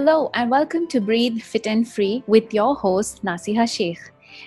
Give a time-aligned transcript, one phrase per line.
[0.00, 4.00] Hello, and welcome to Breathe Fit and Free with your host, Nasiha Sheikh.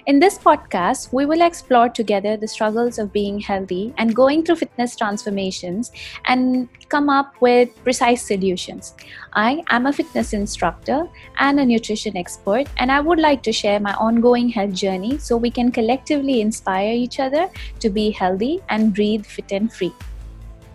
[0.08, 4.56] In this podcast, we will explore together the struggles of being healthy and going through
[4.56, 5.92] fitness transformations
[6.26, 8.96] and come up with precise solutions.
[9.34, 13.80] I am a fitness instructor and a nutrition expert, and I would like to share
[13.80, 17.48] my ongoing health journey so we can collectively inspire each other
[17.80, 19.94] to be healthy and breathe fit and free.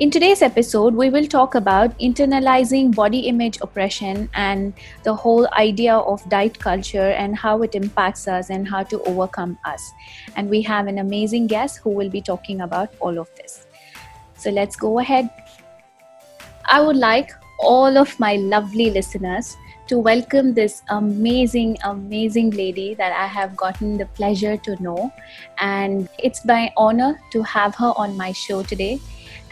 [0.01, 5.93] In today's episode, we will talk about internalizing body image oppression and the whole idea
[5.97, 9.83] of diet culture and how it impacts us and how to overcome us.
[10.37, 13.66] And we have an amazing guest who will be talking about all of this.
[14.37, 15.29] So let's go ahead.
[16.66, 19.57] I would like all of my lovely listeners
[19.88, 25.13] to welcome this amazing, amazing lady that I have gotten the pleasure to know.
[25.59, 29.01] And it's my honor to have her on my show today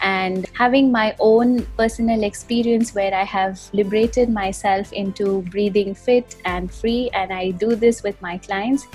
[0.01, 6.71] and having my own personal experience where I have liberated myself into breathing fit and
[6.71, 8.87] free, and I do this with my clients.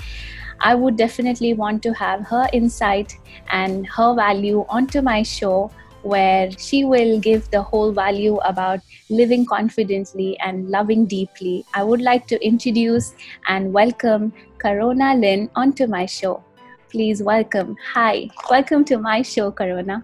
[0.59, 3.17] I would definitely want to have her insight
[3.51, 5.71] and her value onto my show
[6.03, 11.65] where she will give the whole value about living confidently and loving deeply.
[11.73, 13.13] I would like to introduce
[13.47, 16.43] and welcome Karona Lynn onto my show.
[16.89, 17.75] Please welcome.
[17.93, 20.03] Hi, welcome to my show, Karona.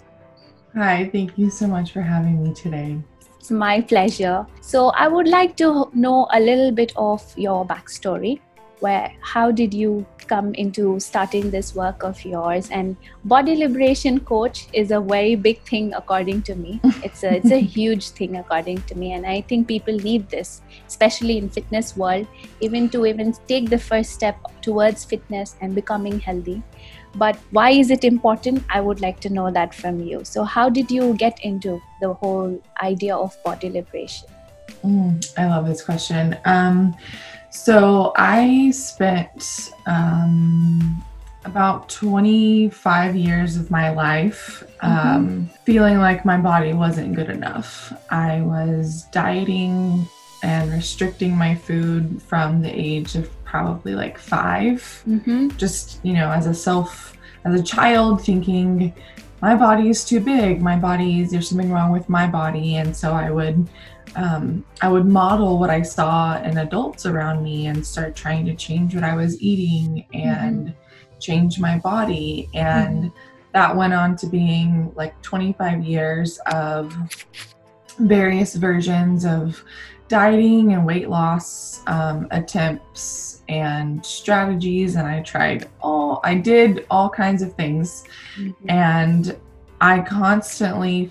[0.75, 2.99] Hi, thank you so much for having me today.
[3.39, 4.45] It's my pleasure.
[4.61, 8.39] So, I would like to know a little bit of your backstory.
[8.79, 12.69] Where, how did you come into starting this work of yours?
[12.69, 12.95] And
[13.25, 16.79] body liberation coach is a very big thing, according to me.
[17.03, 20.61] It's a it's a huge thing, according to me, and I think people need this,
[20.87, 22.27] especially in fitness world,
[22.61, 26.61] even to even take the first step towards fitness and becoming healthy
[27.15, 28.63] but why is it important?
[28.69, 30.23] I would like to know that from you.
[30.23, 34.29] So how did you get into the whole idea of body liberation?
[34.83, 36.37] Mm, i love this question.
[36.45, 36.95] Um,
[37.51, 41.03] so i spent um,
[41.45, 45.45] about 25 years of my life um, mm-hmm.
[45.65, 47.91] feeling like my body wasn't good enough.
[48.11, 50.07] I was dieting
[50.43, 55.47] and restricting my food from the age of probably like 5 mm-hmm.
[55.57, 58.93] just you know as a self as a child thinking
[59.41, 62.95] my body is too big my body is there's something wrong with my body and
[62.95, 63.67] so i would
[64.15, 68.53] um, i would model what i saw in adults around me and start trying to
[68.53, 71.19] change what i was eating and mm-hmm.
[71.19, 73.17] change my body and mm-hmm.
[73.53, 76.95] that went on to being like 25 years of
[77.97, 79.63] various versions of
[80.09, 87.09] dieting and weight loss um, attempts and strategies and i tried all i did all
[87.09, 88.03] kinds of things
[88.35, 88.69] mm-hmm.
[88.69, 89.37] and
[89.79, 91.09] i constantly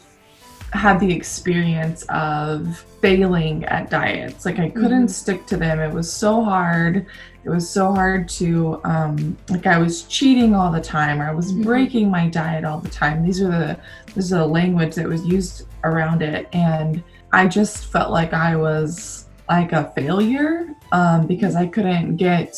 [0.73, 5.07] had the experience of failing at diets like i couldn't mm-hmm.
[5.07, 7.07] stick to them it was so hard
[7.45, 11.33] it was so hard to um, like i was cheating all the time or i
[11.33, 11.63] was mm-hmm.
[11.63, 13.81] breaking my diet all the time these are the
[14.15, 17.03] this is the language that was used around it and
[17.33, 22.57] I just felt like I was like a failure um, because I couldn't get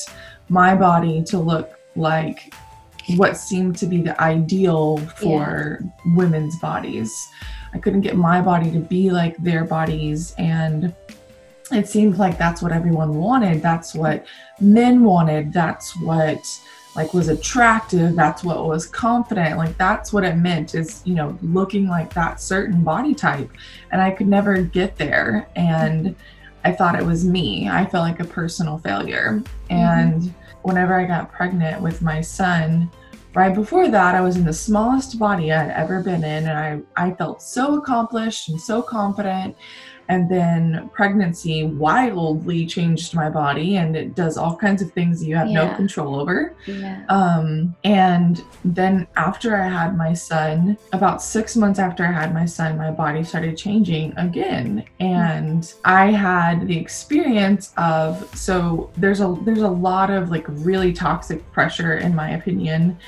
[0.49, 2.55] my body to look like
[3.17, 6.15] what seemed to be the ideal for yeah.
[6.15, 7.29] women's bodies.
[7.73, 10.35] I couldn't get my body to be like their bodies.
[10.39, 10.95] And
[11.73, 13.63] it seemed like that's what everyone wanted.
[13.63, 14.27] That's what
[14.61, 15.53] men wanted.
[15.53, 16.41] That's what
[17.01, 21.37] like was attractive that's what was confident like that's what it meant is you know
[21.43, 23.51] looking like that certain body type.
[23.91, 26.15] And i could never get there and
[26.65, 27.69] i thought it was me.
[27.69, 29.43] I felt like a personal failure.
[29.71, 29.75] Mm-hmm.
[29.75, 32.91] and whenever i got pregnant with my son
[33.35, 36.81] right before that i was in the smallest body i'd ever been in and i
[36.97, 39.57] i felt so accomplished and so confident
[40.11, 45.37] and then pregnancy wildly changed my body and it does all kinds of things you
[45.37, 45.65] have yeah.
[45.65, 47.05] no control over yeah.
[47.09, 52.45] um, and then after i had my son about six months after i had my
[52.45, 59.37] son my body started changing again and i had the experience of so there's a
[59.45, 62.99] there's a lot of like really toxic pressure in my opinion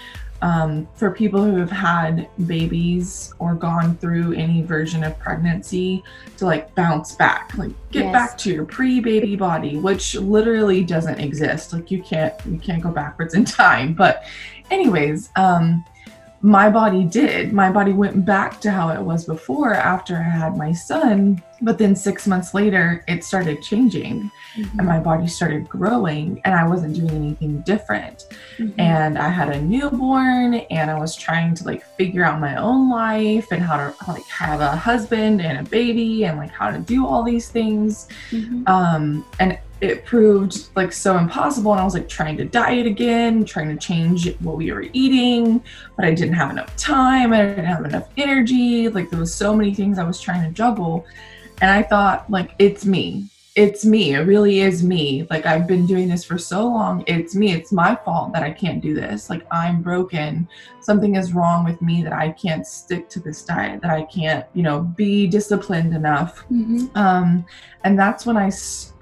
[0.43, 6.03] um, for people who have had babies or gone through any version of pregnancy
[6.37, 8.13] to like bounce back like get yes.
[8.13, 12.91] back to your pre-baby body which literally doesn't exist like you can't you can't go
[12.91, 14.25] backwards in time but
[14.71, 15.85] anyways um
[16.43, 17.53] my body did.
[17.53, 21.41] My body went back to how it was before after I had my son.
[21.61, 24.79] But then six months later, it started changing mm-hmm.
[24.79, 28.27] and my body started growing, and I wasn't doing anything different.
[28.59, 28.81] Mm-hmm.
[28.81, 32.91] And I had a newborn, and I was trying to like figure out my own
[32.91, 36.79] life and how to like have a husband and a baby and like how to
[36.81, 38.09] do all these things.
[38.33, 38.65] Mm-hmm.
[38.67, 43.45] Um, and it proved like so impossible and i was like trying to diet again
[43.45, 45.63] trying to change what we were eating
[45.97, 49.55] but i didn't have enough time i didn't have enough energy like there was so
[49.55, 51.05] many things i was trying to juggle
[51.61, 54.15] and i thought like it's me it's me.
[54.15, 55.27] It really is me.
[55.29, 57.05] Like I've been doing this for so long.
[57.07, 57.53] It's me.
[57.53, 59.29] It's my fault that I can't do this.
[59.29, 60.49] Like I'm broken.
[60.81, 64.47] Something is wrong with me that I can't stick to this diet, that I can't,
[64.55, 66.45] you know, be disciplined enough.
[66.51, 66.97] Mm-hmm.
[66.97, 67.45] Um,
[67.85, 68.51] and that's when I,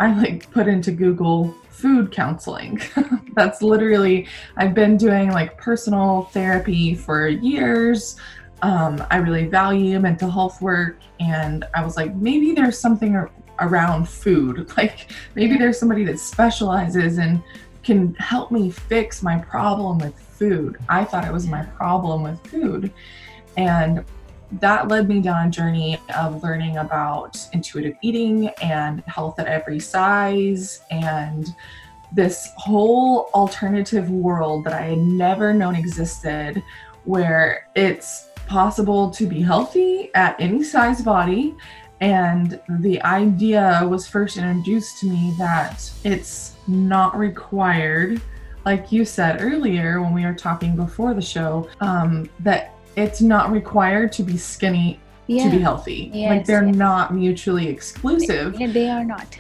[0.00, 2.80] I like put into Google food counseling.
[3.34, 4.26] that's literally,
[4.56, 8.16] I've been doing like personal therapy for years.
[8.62, 13.26] Um, I really value mental health work, and I was like, maybe there's something
[13.60, 14.70] around food.
[14.76, 17.42] Like maybe there's somebody that specializes and
[17.82, 20.78] can help me fix my problem with food.
[20.88, 22.92] I thought it was my problem with food.
[23.56, 24.04] And
[24.52, 29.78] that led me down a journey of learning about intuitive eating and health at every
[29.78, 31.54] size and
[32.12, 36.62] this whole alternative world that I had never known existed
[37.04, 41.54] where it's possible to be healthy at any size body
[42.00, 48.20] and the idea was first introduced to me that it's not required,
[48.64, 53.50] like you said earlier when we were talking before the show, um, that it's not
[53.50, 55.44] required to be skinny yeah.
[55.44, 56.10] to be healthy.
[56.12, 56.74] Yes, like they're yes.
[56.74, 58.58] not mutually exclusive.
[58.58, 59.38] They, they are not.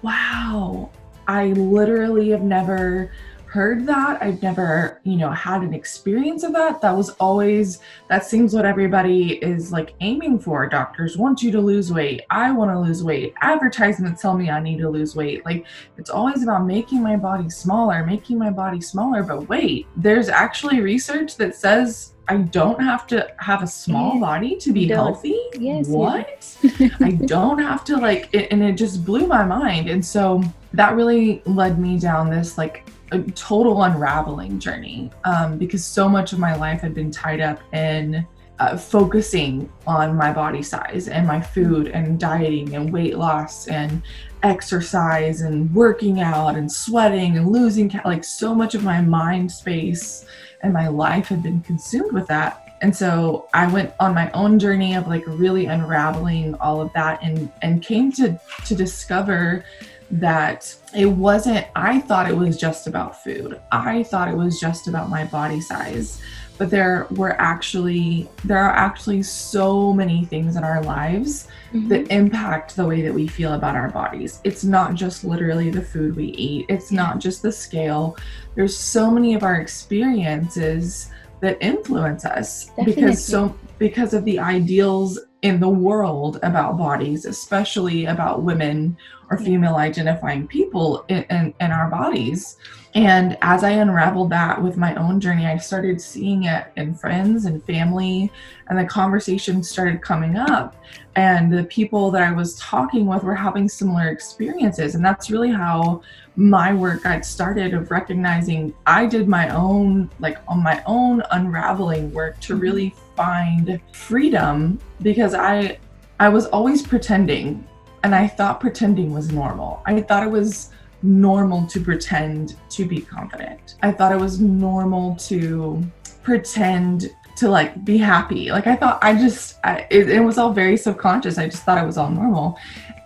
[0.00, 0.90] Wow.
[1.28, 3.12] I literally have never
[3.52, 4.22] heard that.
[4.22, 6.80] I've never, you know, had an experience of that.
[6.80, 10.66] That was always, that seems what everybody is like aiming for.
[10.66, 12.22] Doctors want you to lose weight.
[12.30, 13.34] I want to lose weight.
[13.42, 15.44] Advertisements tell me I need to lose weight.
[15.44, 15.66] Like,
[15.98, 19.22] it's always about making my body smaller, making my body smaller.
[19.22, 24.56] But wait, there's actually research that says I don't have to have a small body
[24.56, 25.38] to be healthy.
[25.58, 25.88] Yes.
[25.88, 26.56] What?
[27.00, 29.90] I don't have to like, it, and it just blew my mind.
[29.90, 35.84] And so that really led me down this like a total unraveling journey um, because
[35.84, 38.26] so much of my life had been tied up in
[38.58, 44.02] uh, focusing on my body size and my food and dieting and weight loss and
[44.42, 49.50] exercise and working out and sweating and losing ca- like so much of my mind
[49.50, 50.24] space
[50.62, 52.78] and my life had been consumed with that.
[52.82, 57.22] And so i went on my own journey of like really unraveling all of that
[57.22, 59.64] and and came to to discover
[60.12, 63.58] that it wasn't, I thought it was just about food.
[63.72, 66.20] I thought it was just about my body size.
[66.58, 71.88] But there were actually, there are actually so many things in our lives mm-hmm.
[71.88, 74.40] that impact the way that we feel about our bodies.
[74.44, 78.16] It's not just literally the food we eat, it's not just the scale.
[78.54, 81.10] There's so many of our experiences
[81.40, 82.94] that influence us Definitely.
[82.94, 88.96] because so because of the ideals in the world about bodies, especially about women
[89.30, 92.56] or female identifying people in, in, in, our bodies.
[92.94, 97.46] And as I unraveled that with my own journey, I started seeing it in friends
[97.46, 98.30] and family,
[98.68, 100.76] and the conversation started coming up.
[101.16, 104.94] And the people that I was talking with were having similar experiences.
[104.94, 106.02] And that's really how
[106.36, 112.12] my work got started of recognizing I did my own, like on my own unraveling
[112.12, 112.62] work to mm-hmm.
[112.62, 115.78] really find freedom because I
[116.20, 117.66] I was always pretending
[118.04, 119.82] and I thought pretending was normal.
[119.86, 120.70] I thought it was
[121.02, 123.76] normal to pretend to be confident.
[123.82, 125.82] I thought it was normal to
[126.22, 128.50] pretend to like be happy.
[128.50, 131.38] Like I thought I just I, it, it was all very subconscious.
[131.38, 132.58] I just thought it was all normal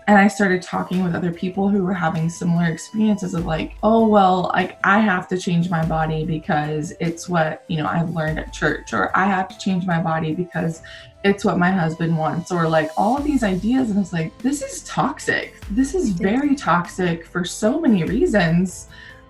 [0.09, 4.07] and I started talking with other people who were having similar experiences of like, oh
[4.07, 8.39] well, like I have to change my body because it's what, you know, I've learned
[8.39, 10.83] at church or I have to change my body because
[11.25, 14.63] it's what my husband wants or like all of these ideas and it's like this
[14.63, 15.55] is toxic.
[15.73, 18.87] This is very toxic for so many reasons.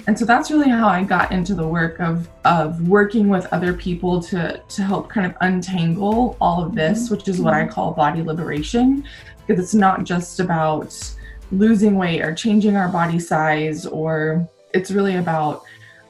[0.08, 3.72] And so that's really how I got into the work of of working with other
[3.72, 7.14] people to to help kind of untangle all of this, mm-hmm.
[7.14, 7.72] which is what I mm-hmm.
[7.72, 9.04] call body liberation
[9.46, 11.14] because it's not just about
[11.52, 15.62] losing weight or changing our body size or it's really about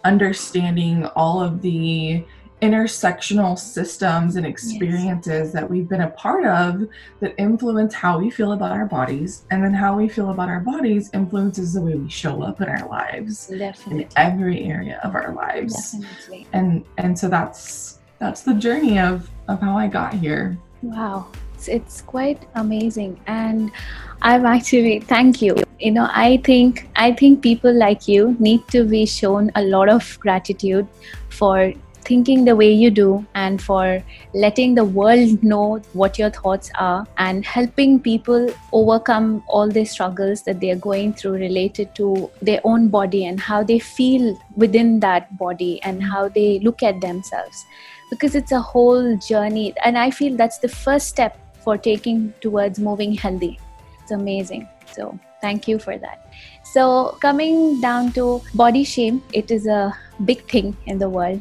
[0.05, 2.25] understanding all of the
[2.63, 5.53] intersectional systems and experiences yes.
[5.53, 6.89] that we've been a part of
[7.21, 10.61] that influence how we feel about our bodies and then how we feel about our
[10.61, 14.05] bodies influences the way we show up in our lives Definitely.
[14.05, 16.47] in every area of our lives Definitely.
[16.55, 20.57] and and so that's that's the journey of of how I got here.
[20.83, 21.29] Wow.
[21.57, 23.19] It's, it's quite amazing.
[23.27, 23.71] And
[24.23, 25.57] i'm actually thank you.
[25.79, 29.91] You know i think i think people like you need to be shown a lot
[29.91, 30.87] of gratitude
[31.29, 31.73] for
[32.07, 37.07] thinking the way you do and for letting the world know what your thoughts are
[37.19, 42.61] and helping people overcome all the struggles that they are going through related to their
[42.65, 47.65] own body and how they feel within that body and how they look at themselves.
[48.09, 49.75] Because it's a whole journey.
[49.85, 53.59] And i feel that's the first step for taking towards moving healthy.
[54.01, 54.69] It's amazing.
[54.93, 56.33] So thank you for that.
[56.63, 59.93] So coming down to body shame it is a
[60.25, 61.41] big thing in the world.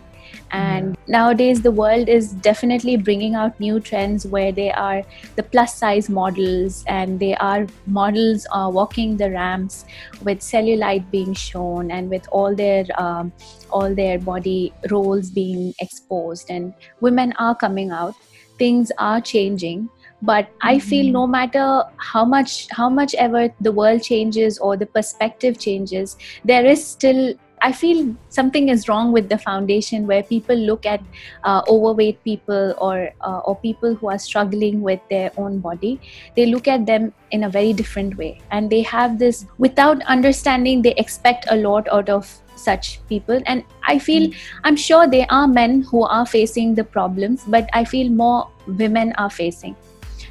[0.52, 5.04] And nowadays the world is definitely bringing out new trends where they are
[5.36, 9.86] the plus size models and they are models uh, walking the ramps
[10.24, 13.34] with cellulite being shown and with all their um,
[13.70, 16.50] all their body rolls being exposed.
[16.50, 18.16] And women are coming out.
[18.58, 19.90] Things are changing
[20.22, 21.14] but i feel Mm-hmm.
[21.14, 26.66] no matter how much how much ever the world changes or the perspective changes there
[26.66, 31.02] is still i feel something is wrong with the foundation where people look at
[31.44, 36.00] uh, overweight people or uh, or people who are struggling with their own body.
[36.36, 38.42] They look at them in a very different way.
[38.52, 43.42] And they have this without understanding they expect a lot out of such people.
[43.46, 44.30] And i feel
[44.64, 49.14] i'm sure there are men who are facing the problems but i feel more women
[49.18, 49.76] are facing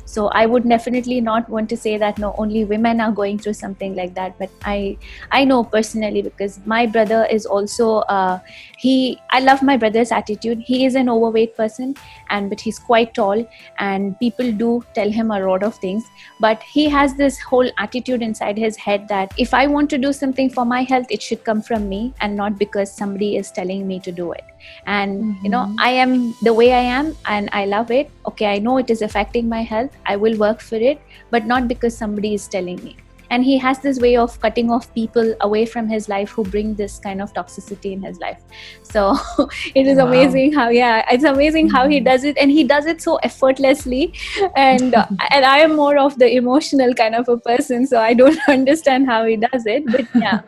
[0.05, 3.55] so i would definitely not want to say that no only women are going through
[3.55, 4.39] something like that.
[4.39, 4.97] But i
[5.33, 8.39] i know personally because my brother is also uh,
[8.79, 10.61] he i love my brother's attitude.
[10.61, 11.95] He is an overweight person
[12.31, 13.47] and but he's quite tall
[13.79, 16.05] and people do tell him a lot of things.
[16.41, 20.13] But he has this whole attitude inside his head that if i want to do
[20.13, 23.87] something for my health it should come from me and not because somebody is telling
[23.87, 24.54] me to do it
[24.87, 25.77] and you know Mhm.
[25.79, 28.11] i am the way i am and i love it.
[28.29, 29.91] Okay i know it is affecting my health.
[30.07, 32.99] I will work for it but not because somebody is telling me.
[33.31, 36.77] And he has this way of cutting off people away from his life who bring
[36.77, 38.39] this kind of toxicity in his life.
[38.83, 39.17] So
[39.75, 40.05] it is Wow.
[40.07, 42.05] amazing how yeah it's amazing how he Mhm.
[42.05, 42.37] does it.
[42.39, 44.15] And he does it so effortlessly.
[44.57, 48.13] And uh, and i am more of the emotional kind of a person so i
[48.15, 49.91] don't understand how he does it.
[49.91, 50.39] But yeah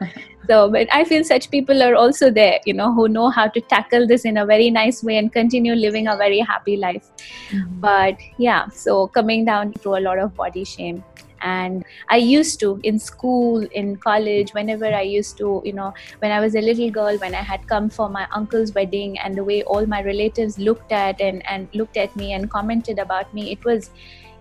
[0.49, 3.61] so but i feel such people are also there you know who know how to
[3.61, 7.11] tackle this in a very nice way and continue living a very happy life
[7.51, 7.81] Mhm.
[7.81, 11.05] but yeah so coming down to a lot of body shame
[11.43, 16.33] and i used to in school in college whenever i used to you know when
[16.33, 19.45] i was a little girl when i had come for my uncle's wedding and the
[19.45, 23.53] way all my relatives looked at and and looked at me and commented about me
[23.53, 23.91] it was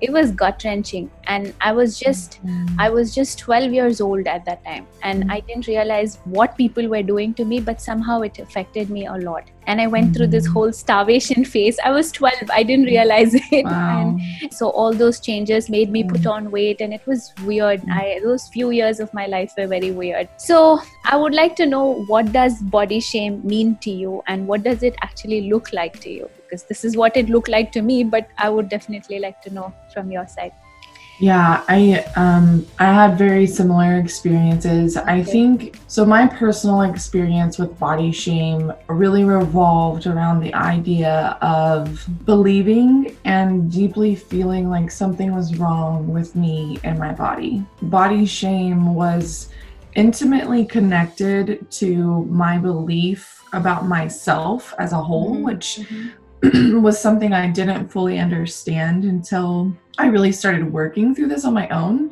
[0.01, 2.75] it was gut wrenching and i was just Mhm.
[2.85, 5.31] I was just 12 years old at that time, and Mhm.
[5.35, 9.15] I didn't realize what people were doing to me, but somehow it affected me a
[9.27, 9.49] lot.
[9.67, 11.77] And I went through this whole starvation phase.
[11.83, 13.65] I was 12, I didn't realize it.
[13.65, 14.17] wow.
[14.41, 16.31] And so all those changes made me put Mm.
[16.31, 17.81] on weight, and it was weird.
[17.91, 20.29] I those few years of my life were very weird.
[20.37, 24.63] So I would like to know what does body shame mean to you, and what
[24.63, 26.29] does it actually look like to you?
[26.43, 29.53] Because this is what it looked like to me, but I would definitely like to
[29.53, 30.53] know from your side.
[31.19, 34.97] Yeah, I um I had very similar experiences.
[34.97, 42.05] I think so my personal experience with body shame really revolved around the idea of
[42.25, 47.63] believing and deeply feeling like something was wrong with me and my body.
[47.81, 49.49] Body shame was
[49.95, 55.43] intimately connected to my belief about myself as a whole, Mhm.
[55.43, 55.79] which
[56.81, 61.67] was something I didn't fully understand until I really started working through this on my
[61.69, 62.11] own.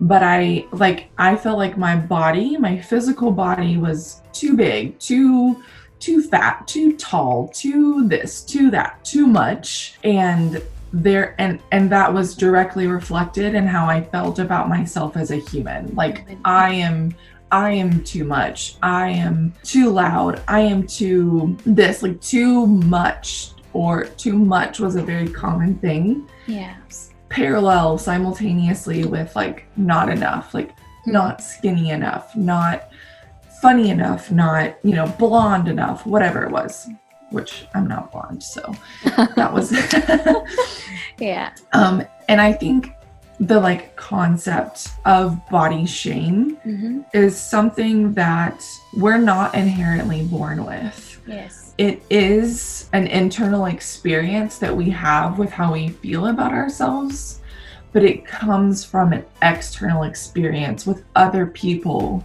[0.00, 5.62] But I like I felt like my body, my physical body was too big, too
[6.00, 9.98] too fat, too tall, too this, too that, too much.
[10.04, 10.62] And
[10.92, 15.36] there and and that was directly reflected in how I felt about myself as a
[15.36, 15.94] human.
[15.94, 17.14] Like I am
[17.50, 18.76] I am too much.
[18.82, 20.42] I am too loud.
[20.48, 26.26] I am too this, like too much or too much was a very common thing.
[26.46, 26.74] Yeah.
[27.28, 31.12] Parallel simultaneously with like not enough, like Hmm.
[31.12, 32.88] not skinny enough, not
[33.60, 36.88] funny enough, not, you know, blonde enough, whatever it was,
[37.30, 38.42] which I'm not blonde.
[38.42, 38.74] So
[39.36, 39.70] that was
[41.18, 41.50] Yeah.
[41.72, 42.92] um and I think
[43.40, 48.64] the like concept of body shame hmm is something that
[48.96, 51.20] we're not inherently born with.
[51.26, 51.63] Yes.
[51.76, 57.40] It is an internal experience that we have with how we feel about ourselves,
[57.92, 62.24] but it comes from an external experience with other people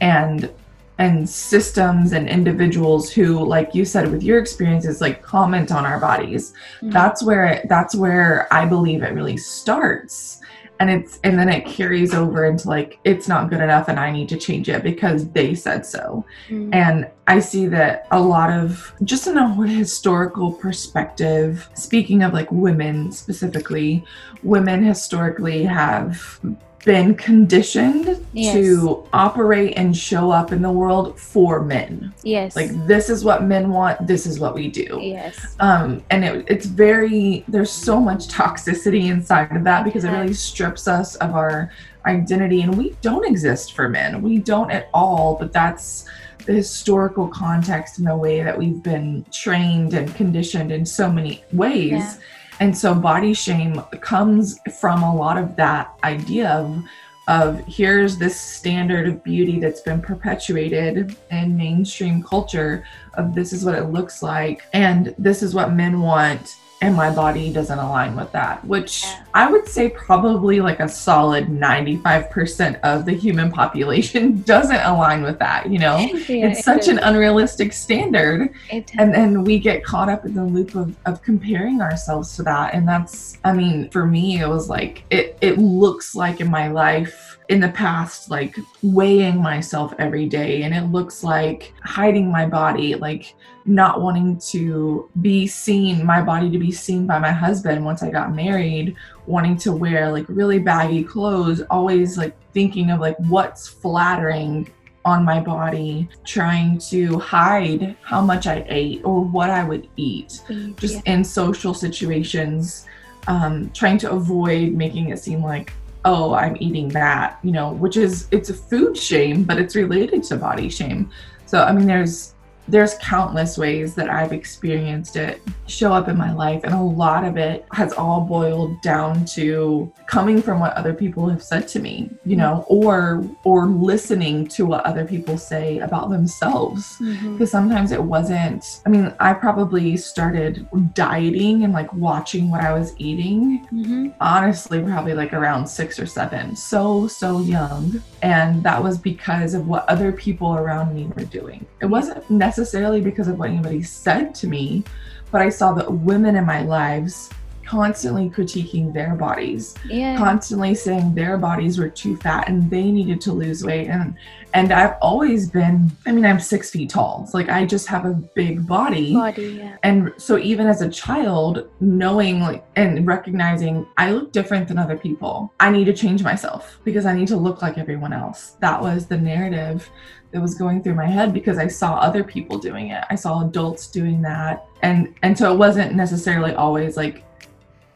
[0.00, 0.50] and
[0.98, 5.98] and systems and individuals who like you said with your experiences like comment on our
[5.98, 6.90] bodies mm-hmm.
[6.90, 10.40] that's where it, that's where i believe it really starts
[10.80, 14.10] and it's and then it carries over into like it's not good enough and i
[14.10, 16.72] need to change it because they said so mm-hmm.
[16.72, 22.50] and i see that a lot of just in a historical perspective speaking of like
[22.50, 24.02] women specifically
[24.42, 26.40] women historically have
[26.84, 28.54] been conditioned yes.
[28.54, 32.12] to operate and show up in the world for men.
[32.22, 32.56] Yes.
[32.56, 34.98] Like this is what men want, this is what we do.
[35.00, 35.56] Yes.
[35.60, 40.32] Um and it, it's very there's so much toxicity inside of that because it really
[40.32, 41.70] strips us of our
[42.06, 44.22] identity and we don't exist for men.
[44.22, 46.06] We don't at all, but that's
[46.46, 51.44] the historical context and the way that we've been trained and conditioned in so many
[51.52, 51.90] ways.
[51.90, 52.14] Yeah
[52.60, 56.82] and so body shame comes from a lot of that idea of
[57.28, 63.64] of here's this standard of beauty that's been perpetuated in mainstream culture of this is
[63.64, 68.16] what it looks like and this is what men want and my body doesn't align
[68.16, 74.42] with that which i would say probably like a solid 95% of the human population
[74.42, 75.98] doesn't align with that you know?
[76.30, 80.74] Yeah, it's such an unrealistic standard and then we get caught up in the loop
[80.76, 85.02] of, of comparing ourselves to that and that's i mean for me it was like
[85.10, 90.62] it, it looks like in my life in the past like weighing myself every day
[90.62, 96.48] and it looks like hiding my body like not wanting to be seen, my body
[96.48, 100.60] to be seen by my husband once I got married, wanting to wear like really
[100.60, 104.70] baggy clothes, always like thinking of like what's flattering
[105.04, 110.40] on my body, trying to hide how much I ate or what I would eat,
[110.76, 111.14] just yeah.
[111.14, 112.86] in social situations,
[113.26, 115.72] um, trying to avoid making it seem like
[116.04, 120.22] oh i'm eating that you know which is it's a food shame but it's related
[120.22, 121.10] to body shame.
[121.46, 122.34] So i mean there's
[122.70, 126.62] there's countless ways that I've experienced it show up in my life.
[126.64, 131.28] And a lot of it has all boiled down to coming from what other people
[131.28, 136.10] have said to me, you know, or or listening to what other people say about
[136.10, 136.96] themselves.
[136.98, 137.44] Because mm-hmm.
[137.44, 142.94] sometimes it wasn't, I mean, I probably started dieting and like watching what I was
[142.98, 143.66] eating.
[143.72, 144.08] Mm-hmm.
[144.20, 146.56] Honestly, probably like around six or seven.
[146.56, 148.02] So, so young.
[148.22, 151.66] And that was because of what other people around me were doing.
[151.80, 152.59] It wasn't necessarily
[153.00, 154.84] because of what anybody said to me,
[155.30, 157.30] but I saw that women in my lives
[157.70, 160.16] constantly critiquing their bodies yeah.
[160.16, 164.12] constantly saying their bodies were too fat and they needed to lose weight and
[164.54, 168.06] and i've always been i mean i'm six feet tall so like i just have
[168.06, 169.76] a big body, body yeah.
[169.84, 174.96] and so even as a child knowing like and recognizing i look different than other
[174.96, 178.82] people i need to change myself because i need to look like everyone else that
[178.82, 179.88] was the narrative
[180.32, 183.04] that was going through my head because I saw other people doing it.
[183.10, 184.66] I saw adults doing that.
[184.82, 187.24] And and so it wasn't necessarily always like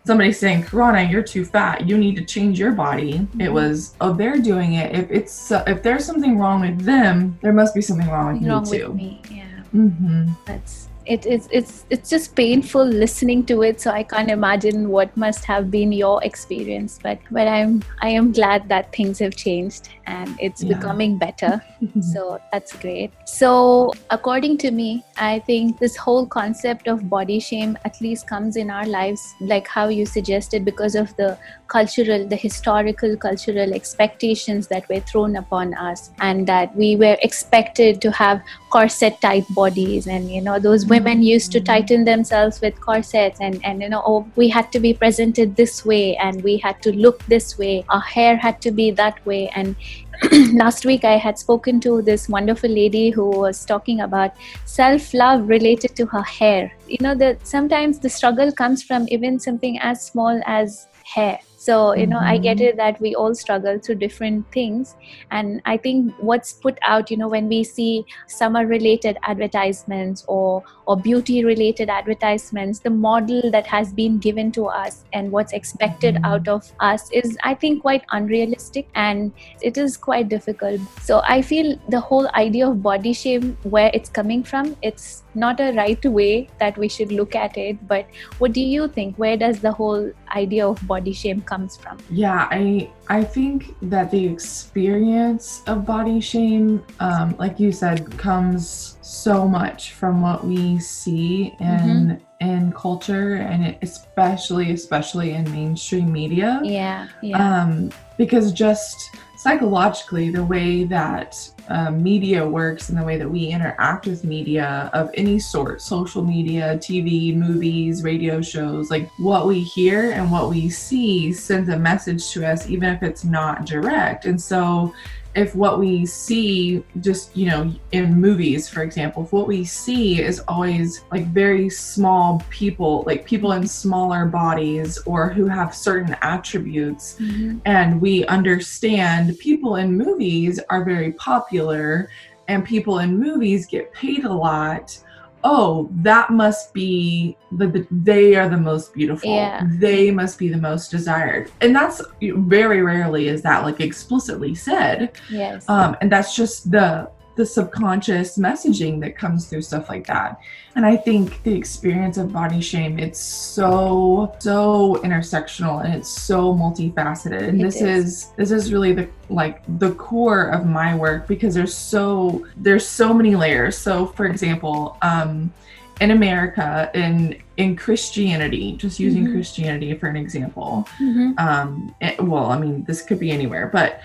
[0.04, 1.86] somebody saying, Karana, you're too fat.
[1.86, 3.14] You need to change your body.
[3.14, 3.40] Mm-hmm.
[3.40, 4.94] It was, oh, they're doing it.
[4.94, 8.48] If it's uh, if there's something wrong with them, there must be something wrong with
[8.48, 8.88] wrong me too.
[8.88, 9.62] With me, yeah.
[9.74, 10.32] Mm-hmm.
[10.46, 15.14] That's it is it's it's just painful listening to it so i can't imagine what
[15.16, 19.90] must have been your experience but but i'm i am glad that things have changed
[20.06, 20.76] and it's yeah.
[20.76, 21.62] becoming better
[22.00, 27.76] so that's great so according to me i think this whole concept of body shame
[27.84, 31.36] at least comes in our lives like how you suggested because of the
[31.68, 38.00] cultural the historical cultural expectations that were thrown upon us and that we were expected
[38.00, 42.80] to have corset type bodies and you know those women used to tighten themselves with
[42.80, 46.56] corsets and and you know oh we had to be presented this way and we
[46.58, 47.84] had to look this way.
[47.88, 49.48] Our hair had to be that way.
[49.54, 49.76] And
[50.64, 55.48] last week I had spoken to this wonderful lady who was talking about self love
[55.48, 56.72] related to her hair.
[56.88, 61.94] You know, that sometimes the struggle comes from even something as small as hair so
[61.94, 62.66] you know i get mm-hmm.
[62.66, 64.96] it that we all struggle through different things
[65.30, 70.62] and i think what's put out you know when we see summer related advertisements or
[70.86, 76.16] or beauty related advertisements the model that has been given to us and what's expected
[76.16, 76.32] mm-hmm.
[76.32, 81.40] out of us is i think quite unrealistic and it is quite difficult so i
[81.40, 86.04] feel the whole idea of body shame where it's coming from it's not a right
[86.04, 88.06] way that we should look at it but
[88.38, 92.48] what do you think where does the whole idea of body shame comes from yeah
[92.50, 99.46] i i think that the experience of body shame um, like you said comes so
[99.46, 102.48] much from what we see in mm-hmm.
[102.48, 107.06] in culture and it, especially especially in mainstream media Yeah.
[107.22, 107.62] Yeah.
[107.62, 109.10] um, because just
[109.44, 111.36] psychologically the way that
[111.68, 116.24] uh, media works and the way that we interact with media of any sort social
[116.24, 121.78] media tv movies radio shows like what we hear and what we see sends a
[121.78, 124.24] message to us even if it's not direct.
[124.24, 124.94] And so
[125.34, 130.20] if what we see just you know in movies for example if what we see
[130.20, 136.16] is always like very small people like people in smaller bodies or who have certain
[136.22, 137.60] attributes Mhm.
[137.64, 142.08] and we understand people in movies are very popular
[142.48, 144.98] and people in movies get paid a lot
[145.44, 149.62] oh that must be the, the they are the most beautiful Yeah.
[149.78, 155.12] they must be the most desired and that's very rarely is that like explicitly said
[155.30, 155.68] Yes.
[155.68, 160.38] um, and that's just the the subconscious messaging that comes through stuff like that
[160.76, 166.54] and i think the experience of body shame it's so so intersectional and it's so
[166.54, 168.04] multifaceted and It this is.
[168.06, 172.86] is this is really the like the core of my work because there's so there's
[172.86, 175.52] so many layers so for example um
[176.00, 179.32] in america in in christianity just using Mhm.
[179.32, 181.38] christianity for an example Mhm.
[181.38, 184.00] um it- well i mean this could be anywhere but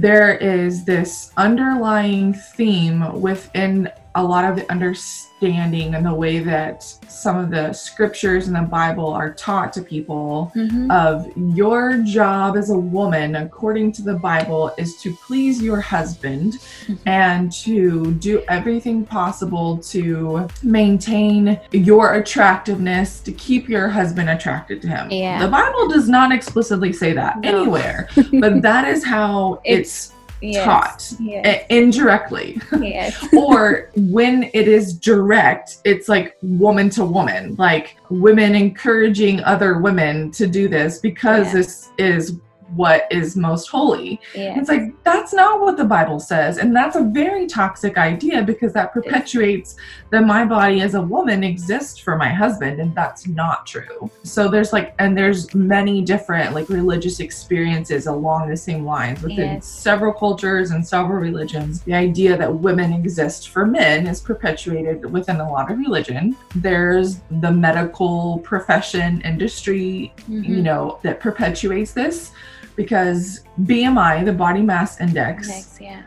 [0.00, 6.82] there is this underlying theme within a lot of the understanding and the way that
[7.08, 10.90] some of the scriptures in the bible are taught to people Mhm.
[10.90, 16.54] of your job as a woman according to the bible is to please your husband
[16.88, 16.98] Mhm.
[17.06, 24.88] and to do everything possible to maintain your attractiveness to keep your husband attracted to
[24.88, 25.38] him Yeah.
[25.38, 27.48] the bible does not explicitly say that No.
[27.60, 28.08] anywhere
[28.40, 30.64] but that is how it's, Yes.
[30.64, 31.64] taught Yes.
[31.68, 33.26] indirectly yes.
[33.36, 40.30] or when it is direct it's like woman to woman like women encouraging other women
[40.32, 41.52] to do this because Yeah.
[41.54, 42.38] this is
[42.74, 44.20] what is most holy.
[44.34, 44.58] Yes.
[44.60, 46.58] it's like that's not what the bible says.
[46.58, 49.76] And that's a very toxic idea because that perpetuates
[50.10, 54.10] that my body as a woman exists for my husband and that's not true.
[54.22, 59.38] So there's like and there's many different like religious experiences along the same lines within
[59.54, 59.66] Yes.
[59.66, 61.80] several cultures and several religions.
[61.82, 66.36] The idea that women exist for men is perpetuated within a lot of religion.
[66.54, 70.62] There's the medical profession industry you Mhm.
[70.62, 72.32] know that perpetuates this
[72.78, 76.02] because BMI, the body mass index, Next, yeah.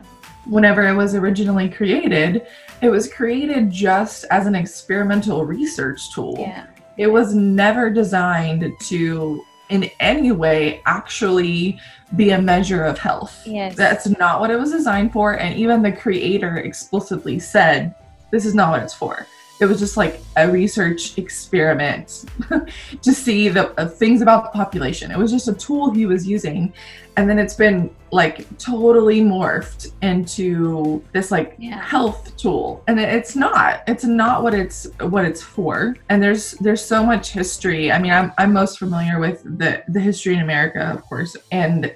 [0.45, 2.47] whenever it was originally created,
[2.81, 6.38] it was created just as an experimental research tool.
[6.39, 6.67] Yeah.
[6.95, 11.77] It was never designed to in any way actually
[12.15, 13.45] be a measure of health.
[13.45, 13.75] Yes.
[13.75, 17.95] That's not what it was designed for and even the creator explicitly said
[18.31, 19.27] this is not what it's for.
[19.62, 22.26] It was just like a research experiment
[23.04, 25.12] to see the uh, things about the population.
[25.12, 26.74] It was just a tool he was using,
[27.15, 31.80] and then it's been like totally morphed into this like Yeah.
[31.80, 33.84] health tool, and it- it's not.
[33.88, 35.95] It's not what it's what it's for.
[36.10, 37.91] And there's there's so much history.
[37.91, 41.93] I mean, I'm I'm most familiar with the the history in America, of course, and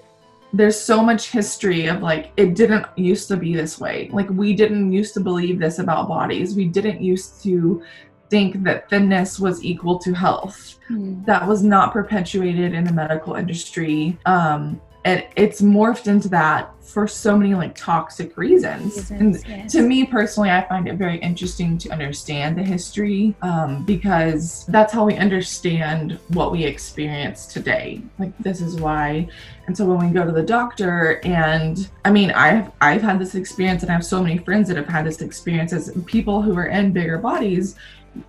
[0.58, 4.10] there's so much history of like it didn't used to be this way.
[4.12, 6.56] Like we didn't used to believe this about bodies.
[6.56, 7.84] We didn't used to
[8.30, 10.80] think that thinness was equal to health.
[10.90, 11.26] Mm.
[11.26, 14.18] that was not perpetuated in the medical industry.
[14.26, 19.72] Um and it's morphed into that for so many like toxic reasons, and yes.
[19.72, 24.92] to me personally i find it very interesting to understand the history um, because that's
[24.92, 28.02] how we understand what we experience today.
[28.18, 29.28] Like this is why
[29.68, 33.36] and so when we go to the doctor and i mean i've i've had this
[33.36, 36.56] experience and i have so many friends that have had this experience as people who
[36.58, 37.76] are in bigger bodies.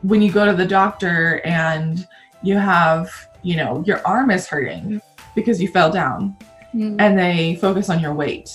[0.02, 2.06] When you go to the doctor and
[2.42, 3.10] you have
[3.42, 5.00] you know your arm is hurting
[5.34, 6.36] because you fell down
[6.76, 6.96] Mm.
[6.98, 8.54] and they focus on your weight.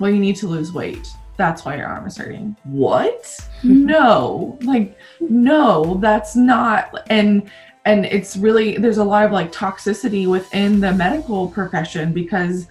[0.00, 1.06] Well, you need to lose weight.
[1.36, 2.56] That's why your arm is hurting.
[2.64, 3.38] What?
[3.62, 4.58] No.
[4.62, 7.48] Like no, that's not and
[7.84, 12.66] and it's really there's a lot of like toxicity within the medical profession because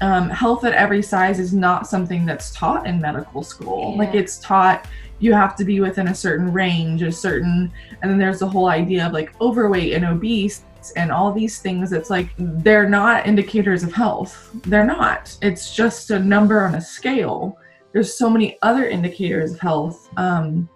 [0.00, 3.96] um, health at every size is not something that's taught in medical school.
[3.98, 4.86] Like it's taught
[5.18, 8.66] you have to be within a certain range, a certain, and then there's the whole
[8.66, 10.62] idea of like overweight and obese
[10.96, 11.92] and all these things.
[11.92, 14.50] It's like they're not indicators of health.
[14.64, 15.36] They're not.
[15.42, 17.58] It's just a number on a scale.
[17.92, 20.08] There's so many other indicators of health.
[20.16, 20.68] Um,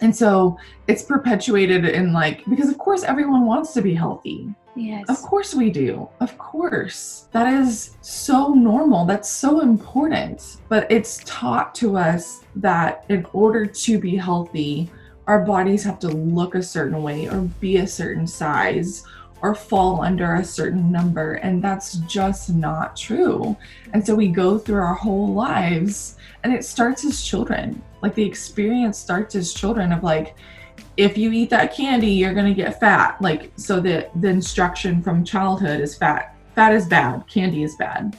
[0.00, 0.56] and so
[0.86, 4.54] it's perpetuated in like, because of course everyone wants to be healthy.
[4.76, 5.06] Yes.
[5.08, 6.08] Of course we do.
[6.20, 7.26] Of course.
[7.32, 9.04] That is so normal.
[9.06, 10.58] That's so important.
[10.68, 14.88] But it's taught to us that in order to be healthy,
[15.26, 19.04] our bodies have to look a certain way or be a certain size
[19.42, 21.34] or fall under a certain number.
[21.34, 23.56] And that's just not true.
[23.92, 27.82] And so we go through our whole lives and it starts as children.
[28.02, 30.36] Like the experience starts as children of like,
[30.96, 33.20] if you eat that candy, you're going to get fat.
[33.20, 36.36] Like, so the, the instruction from childhood is fat.
[36.54, 37.26] Fat is bad.
[37.28, 38.16] Candy is bad.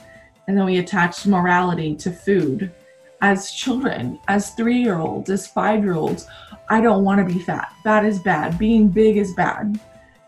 [0.48, 2.72] And then we attach morality to food
[3.20, 6.26] as children, as three year olds, as five year olds.
[6.70, 7.72] I don't want to be fat.
[7.84, 8.58] Fat is bad.
[8.58, 9.78] Being big is bad.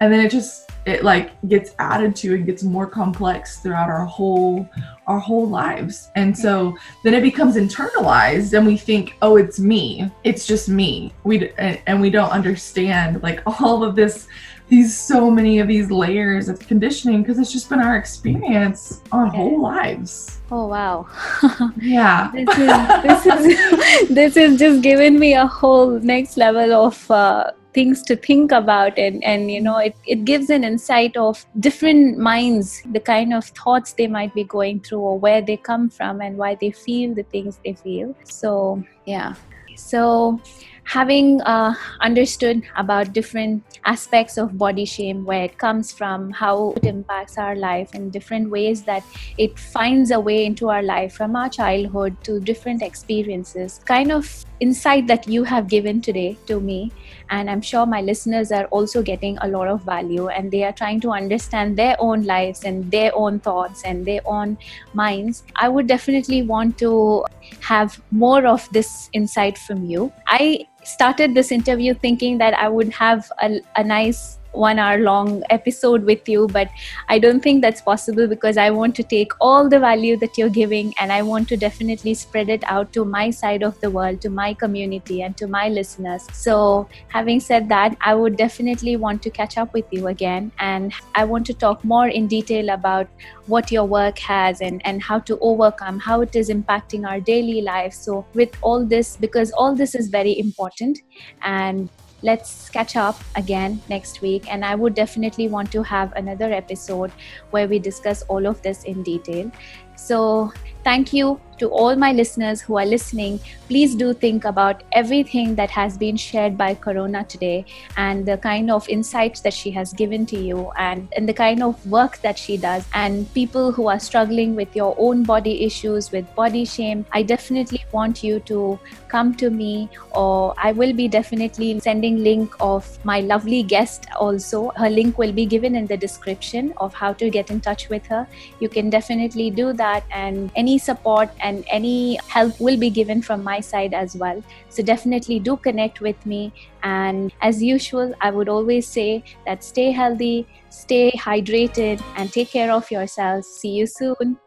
[0.00, 4.04] And then it just it like gets added to and gets more complex throughout our
[4.04, 4.68] whole
[5.06, 6.10] our whole lives.
[6.16, 10.10] And so then it becomes internalized and we think oh it's me.
[10.24, 11.12] It's just me.
[11.24, 14.26] We and we don't understand like all of this
[14.68, 19.26] these so many of these layers of conditioning because it's just been our experience our
[19.26, 20.40] whole lives.
[20.50, 21.06] Oh wow.
[21.80, 22.30] Yeah.
[22.34, 27.52] This is this is this is just given me a whole next level of uh,
[27.74, 32.18] things to think about and and you know it, it gives an insight of different
[32.18, 36.20] minds the kind of thoughts they might be going through or where they come from
[36.20, 38.14] and why they feel the things they feel.
[38.24, 39.34] So yeah.
[39.74, 40.40] So
[40.84, 46.84] having uh, understood about different aspects of body shame where it comes from how it
[46.84, 49.02] impacts our life in different ways that
[49.38, 54.44] it finds a way into our life from our childhood to different experiences kind of
[54.60, 56.90] insight that you have given today to me
[57.32, 60.72] and i'm sure my listeners are also getting a lot of value and they are
[60.72, 64.56] trying to understand their own lives and their own thoughts and their own
[64.94, 65.44] minds.
[65.56, 67.24] I would definitely want to
[67.60, 70.12] have more of this insight from you.
[70.26, 75.42] I started this interview thinking that I would have a, a nice one hour long
[75.50, 76.68] episode with you but
[77.08, 80.48] i don't think that's possible because i want to take all the value that you're
[80.48, 84.20] giving and i want to definitely spread it out to my side of the world
[84.20, 86.26] to my community and to my listeners.
[86.32, 90.92] So having said that i would definitely want to catch up with you again and
[91.14, 93.08] i want to talk more in detail about
[93.46, 97.60] what your work has and and how to overcome how it is impacting our daily
[97.62, 97.92] life.
[97.92, 101.00] So with all this because all this is very important
[101.42, 101.88] and
[102.22, 104.52] let's catch up again next week.
[104.52, 107.12] And I would definitely want to have another episode
[107.50, 109.50] where we discuss all of this in detail.
[109.96, 110.52] So,
[110.84, 115.70] thank you to all my listeners who are listening, please do think about everything that
[115.70, 117.64] has been shared by Corona today
[117.96, 121.62] and the kind of insights that she has given to you and, and the kind
[121.62, 122.84] of work that she does.
[122.94, 127.84] And people who are struggling with your own body issues, with body shame, I definitely
[127.92, 133.20] want you to come to me or I will be definitely sending link of my
[133.20, 134.70] lovely guest also.
[134.76, 138.04] Her link will be given in the description of how to get in touch with
[138.06, 138.26] her.
[138.58, 143.20] You can definitely do that and any support and and any help will be given
[143.20, 144.42] from my side as well.
[144.70, 146.52] So definitely do connect with me.
[146.82, 152.72] And as usual, I would always say that stay healthy, stay hydrated, and take care
[152.72, 153.46] of yourselves.
[153.46, 154.38] See you soon.